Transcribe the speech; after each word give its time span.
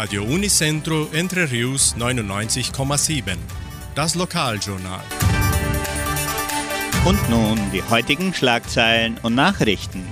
Radio 0.00 0.22
Unicentro 0.22 1.08
Entre 1.12 1.50
Rius 1.50 1.96
99,7. 1.98 3.36
Das 3.96 4.14
Lokaljournal. 4.14 5.02
Und 7.04 7.18
nun 7.28 7.58
die 7.72 7.82
heutigen 7.82 8.32
Schlagzeilen 8.32 9.18
und 9.24 9.34
Nachrichten. 9.34 10.04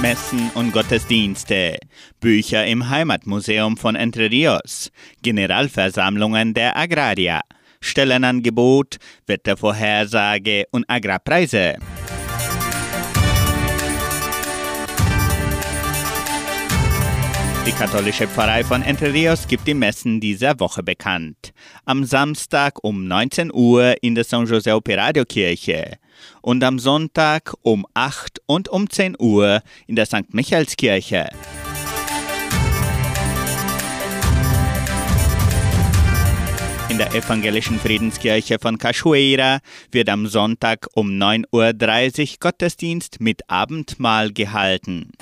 Messen 0.00 0.52
und 0.54 0.70
Gottesdienste, 0.70 1.78
Bücher 2.20 2.64
im 2.66 2.88
Heimatmuseum 2.88 3.76
von 3.76 3.96
Entre 3.96 4.30
Rios, 4.30 4.92
Generalversammlungen 5.22 6.54
der 6.54 6.76
Agraria, 6.76 7.40
Stellenangebot, 7.80 8.98
Wettervorhersage 9.26 10.66
und 10.70 10.88
Agrarpreise. 10.88 11.78
Die 17.68 17.74
katholische 17.74 18.26
Pfarrei 18.26 18.64
von 18.64 18.80
Entre 18.80 19.12
Rios 19.12 19.46
gibt 19.46 19.66
die 19.66 19.74
Messen 19.74 20.20
dieser 20.20 20.58
Woche 20.58 20.82
bekannt. 20.82 21.52
Am 21.84 22.02
Samstag 22.04 22.82
um 22.82 23.06
19 23.06 23.52
Uhr 23.52 23.94
in 24.00 24.14
der 24.14 24.24
San 24.24 24.46
José 24.46 24.74
Operario 24.74 25.26
Kirche 25.26 25.98
und 26.40 26.64
am 26.64 26.78
Sonntag 26.78 27.52
um 27.60 27.84
8 27.92 28.40
und 28.46 28.70
um 28.70 28.88
10 28.88 29.16
Uhr 29.18 29.60
in 29.86 29.96
der 29.96 30.06
St. 30.06 30.32
Michaelskirche. 30.32 31.28
In 36.88 36.96
der 36.96 37.14
evangelischen 37.14 37.78
Friedenskirche 37.78 38.58
von 38.58 38.78
Cachoeira 38.78 39.58
wird 39.92 40.08
am 40.08 40.26
Sonntag 40.26 40.86
um 40.94 41.10
9.30 41.10 41.50
Uhr 41.52 42.36
Gottesdienst 42.40 43.20
mit 43.20 43.42
Abendmahl 43.50 44.32
gehalten. 44.32 45.12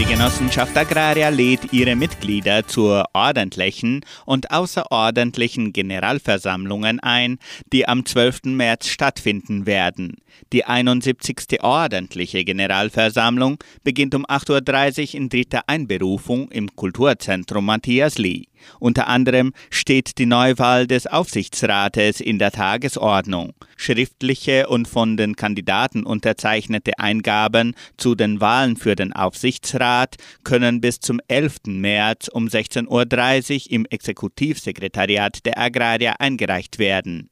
Die 0.00 0.06
Genossenschaft 0.06 0.76
Agraria 0.76 1.28
lädt 1.28 1.72
ihre 1.72 1.94
Mitglieder 1.94 2.66
zur 2.66 3.04
ordentlichen 3.12 4.04
und 4.26 4.50
außerordentlichen 4.50 5.72
Generalversammlungen 5.72 6.98
ein, 6.98 7.38
die 7.72 7.86
am 7.86 8.04
12. 8.04 8.46
März 8.46 8.88
stattfinden 8.88 9.66
werden. 9.66 10.16
Die 10.52 10.64
71. 10.64 11.62
ordentliche 11.62 12.44
Generalversammlung 12.44 13.58
beginnt 13.84 14.16
um 14.16 14.26
8.30 14.26 15.14
Uhr 15.14 15.14
in 15.14 15.28
dritter 15.28 15.62
Einberufung 15.68 16.50
im 16.50 16.74
Kulturzentrum 16.74 17.64
Matthias 17.64 18.18
Lee. 18.18 18.46
Unter 18.80 19.08
anderem 19.08 19.52
steht 19.70 20.18
die 20.18 20.26
Neuwahl 20.26 20.86
des 20.86 21.06
Aufsichtsrates 21.06 22.20
in 22.20 22.38
der 22.38 22.52
Tagesordnung. 22.52 23.52
Schriftliche 23.76 24.68
und 24.68 24.88
von 24.88 25.16
den 25.16 25.36
Kandidaten 25.36 26.04
unterzeichnete 26.04 26.98
Eingaben 26.98 27.74
zu 27.96 28.14
den 28.14 28.40
Wahlen 28.40 28.76
für 28.76 28.96
den 28.96 29.12
Aufsichtsrat 29.12 30.16
können 30.42 30.80
bis 30.80 31.00
zum 31.00 31.20
11. 31.28 31.56
März 31.66 32.28
um 32.28 32.46
16.30 32.46 33.66
Uhr 33.66 33.72
im 33.72 33.86
Exekutivsekretariat 33.86 35.44
der 35.44 35.58
Agraria 35.58 36.14
eingereicht 36.18 36.78
werden. 36.78 37.30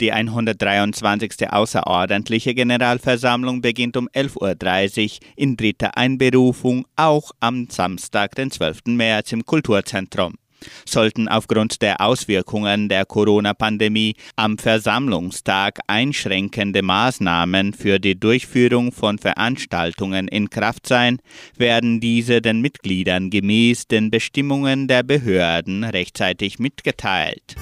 Die 0.00 0.12
123. 0.12 1.50
außerordentliche 1.50 2.54
Generalversammlung 2.54 3.62
beginnt 3.62 3.96
um 3.96 4.08
11.30 4.08 5.20
Uhr 5.20 5.28
in 5.36 5.56
dritter 5.56 5.96
Einberufung, 5.96 6.86
auch 6.96 7.30
am 7.40 7.68
Samstag, 7.70 8.34
den 8.34 8.50
12. 8.50 8.82
März 8.86 9.32
im 9.32 9.44
Kulturzentrum 9.44 10.34
sollten 10.84 11.28
aufgrund 11.28 11.82
der 11.82 12.00
Auswirkungen 12.00 12.88
der 12.88 13.04
Corona-Pandemie 13.04 14.14
am 14.36 14.58
Versammlungstag 14.58 15.80
einschränkende 15.86 16.82
Maßnahmen 16.82 17.72
für 17.74 17.98
die 17.98 18.18
Durchführung 18.18 18.92
von 18.92 19.18
Veranstaltungen 19.18 20.28
in 20.28 20.50
Kraft 20.50 20.86
sein, 20.86 21.18
werden 21.56 22.00
diese 22.00 22.40
den 22.40 22.60
Mitgliedern 22.60 23.30
gemäß 23.30 23.86
den 23.86 24.10
Bestimmungen 24.10 24.88
der 24.88 25.02
Behörden 25.02 25.84
rechtzeitig 25.84 26.58
mitgeteilt. 26.58 27.56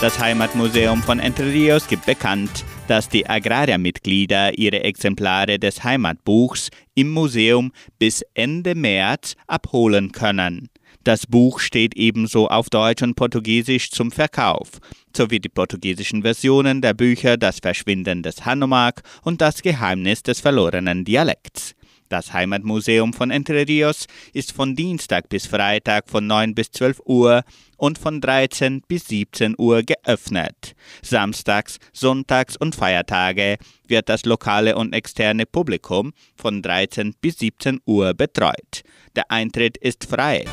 Das 0.00 0.18
Heimatmuseum 0.18 1.02
von 1.02 1.18
Entre 1.18 1.46
Rios 1.46 1.86
gibt 1.88 2.04
bekannt, 2.04 2.64
dass 2.86 3.08
die 3.08 3.26
Agraria-Mitglieder 3.26 4.58
ihre 4.58 4.84
Exemplare 4.84 5.58
des 5.58 5.84
Heimatbuchs 5.84 6.68
im 6.94 7.10
Museum 7.10 7.72
bis 7.98 8.22
Ende 8.34 8.74
März 8.74 9.36
abholen 9.46 10.12
können. 10.12 10.68
Das 11.02 11.26
Buch 11.26 11.60
steht 11.60 11.96
ebenso 11.96 12.48
auf 12.48 12.70
Deutsch 12.70 13.02
und 13.02 13.14
Portugiesisch 13.14 13.90
zum 13.90 14.10
Verkauf, 14.10 14.80
sowie 15.14 15.40
die 15.40 15.48
portugiesischen 15.50 16.22
Versionen 16.22 16.80
der 16.80 16.94
Bücher 16.94 17.36
Das 17.36 17.58
Verschwinden 17.58 18.22
des 18.22 18.44
Hanomag 18.44 19.02
und 19.22 19.40
Das 19.40 19.62
Geheimnis 19.62 20.22
des 20.22 20.40
verlorenen 20.40 21.04
Dialekts. 21.04 21.74
Das 22.14 22.32
Heimatmuseum 22.32 23.12
von 23.12 23.32
Entre 23.32 23.66
Rios 23.66 24.06
ist 24.32 24.52
von 24.52 24.76
Dienstag 24.76 25.28
bis 25.28 25.48
Freitag 25.48 26.08
von 26.08 26.24
9 26.28 26.54
bis 26.54 26.70
12 26.70 27.00
Uhr 27.06 27.42
und 27.76 27.98
von 27.98 28.20
13 28.20 28.82
bis 28.86 29.08
17 29.08 29.56
Uhr 29.58 29.82
geöffnet. 29.82 30.76
Samstags, 31.02 31.80
Sonntags 31.92 32.56
und 32.56 32.76
Feiertage 32.76 33.56
wird 33.88 34.08
das 34.08 34.26
lokale 34.26 34.76
und 34.76 34.92
externe 34.92 35.44
Publikum 35.44 36.12
von 36.36 36.62
13 36.62 37.16
bis 37.20 37.40
17 37.40 37.80
Uhr 37.84 38.14
betreut. 38.14 38.84
Der 39.16 39.28
Eintritt 39.32 39.76
ist 39.76 40.04
frei. 40.08 40.44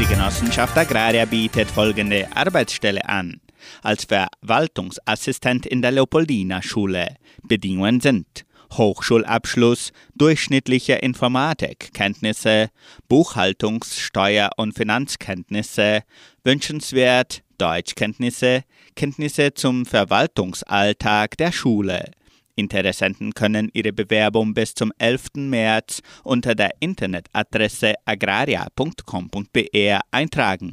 Die 0.00 0.06
Genossenschaft 0.06 0.74
Agraria 0.78 1.26
bietet 1.26 1.70
folgende 1.70 2.26
Arbeitsstelle 2.34 3.06
an 3.06 3.42
als 3.82 4.04
Verwaltungsassistent 4.04 5.66
in 5.66 5.82
der 5.82 5.92
Leopoldina-Schule. 5.92 7.16
Bedingungen 7.42 8.00
sind 8.00 8.44
Hochschulabschluss, 8.72 9.92
durchschnittliche 10.14 10.94
Informatikkenntnisse, 10.94 12.70
Buchhaltungs-, 13.08 13.98
Steuer- 13.98 14.50
und 14.56 14.74
Finanzkenntnisse, 14.74 16.02
wünschenswert 16.42 17.42
Deutschkenntnisse, 17.58 18.64
Kenntnisse 18.96 19.54
zum 19.54 19.86
Verwaltungsalltag 19.86 21.36
der 21.36 21.52
Schule. 21.52 22.10
Interessenten 22.56 23.34
können 23.34 23.70
ihre 23.72 23.92
Bewerbung 23.92 24.54
bis 24.54 24.74
zum 24.74 24.92
11. 24.98 25.26
März 25.36 26.00
unter 26.22 26.54
der 26.54 26.70
Internetadresse 26.80 27.94
agraria.com.br 28.04 30.00
eintragen. 30.12 30.72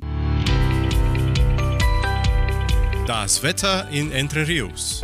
Das 3.11 3.43
Wetter 3.43 3.89
in 3.91 4.09
Entre 4.13 4.47
Rios. 4.47 5.03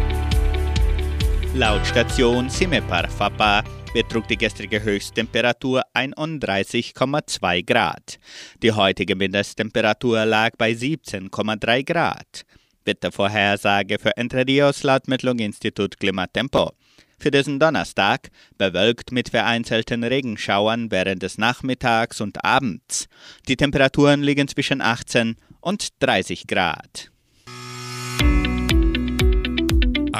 Laut 1.54 1.86
Station 1.86 2.50
Simepar 2.50 3.10
Fapa 3.10 3.66
betrug 3.94 4.26
die 4.30 4.38
gestrige 4.38 4.82
Höchsttemperatur 4.82 5.84
31,2 5.94 7.66
Grad. 7.66 8.18
Die 8.64 8.72
heutige 8.72 9.18
Mindesttemperatur 9.18 10.24
lag 10.26 10.52
bei 10.58 10.72
17,3 10.72 11.84
Grad. 11.84 12.46
Wettervorhersage 12.86 14.00
für 14.00 14.16
Entre 14.16 14.48
Rios 14.48 14.84
laut 14.84 15.10
Metlog-Institut 15.10 16.00
Klimatempo. 16.00 16.72
Für 17.20 17.32
diesen 17.32 17.60
Donnerstag 17.60 18.30
bewölkt 18.58 19.12
mit 19.12 19.28
vereinzelten 19.28 20.06
Regenschauern 20.06 20.92
während 20.92 21.24
des 21.24 21.38
Nachmittags 21.38 22.22
und 22.22 22.46
Abends. 22.46 23.10
Die 23.50 23.58
Temperaturen 23.58 24.24
liegen 24.24 24.48
zwischen 24.48 24.80
18 24.80 25.36
und 25.60 25.90
30 26.02 26.48
Grad. 26.48 27.12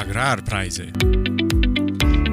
Agrarpreise. 0.08 0.86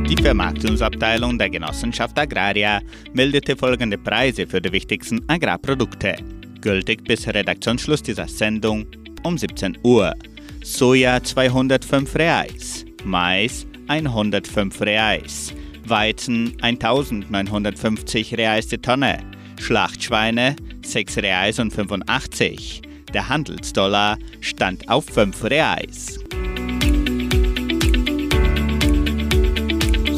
Die 0.07 0.15
Vermarktungsabteilung 0.21 1.37
der 1.37 1.49
Genossenschaft 1.49 2.17
Agraria 2.17 2.79
meldete 3.11 3.57
folgende 3.57 3.97
Preise 3.97 4.47
für 4.47 4.61
die 4.61 4.71
wichtigsten 4.71 5.21
Agrarprodukte. 5.27 6.15
Gültig 6.61 7.03
bis 7.03 7.27
Redaktionsschluss 7.27 8.01
dieser 8.01 8.29
Sendung 8.29 8.85
um 9.23 9.37
17 9.37 9.77
Uhr. 9.83 10.13
Soja 10.63 11.21
205 11.21 12.15
Reais, 12.15 12.85
Mais 13.03 13.67
105 13.87 14.81
Reais, 14.81 15.53
Weizen 15.85 16.53
1950 16.61 18.37
Reais 18.37 18.67
die 18.67 18.77
Tonne, 18.77 19.19
Schlachtschweine 19.59 20.55
6 20.85 21.17
Reais 21.17 21.59
und 21.59 21.73
85. 21.73 22.83
Der 23.13 23.27
Handelsdollar 23.27 24.17
stand 24.39 24.87
auf 24.87 25.05
5 25.07 25.43
Reais. 25.43 26.19